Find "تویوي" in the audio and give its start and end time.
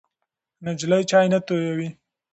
1.45-1.89